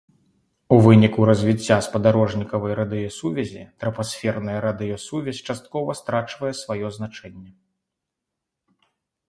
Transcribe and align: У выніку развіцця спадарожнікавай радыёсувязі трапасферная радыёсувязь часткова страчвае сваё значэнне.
У 0.75 0.77
выніку 0.85 1.19
развіцця 1.29 1.77
спадарожнікавай 1.87 2.73
радыёсувязі 2.79 3.63
трапасферная 3.85 4.57
радыёсувязь 4.67 5.43
часткова 5.49 5.89
страчвае 6.03 6.53
сваё 6.65 6.87
значэнне. 6.99 7.49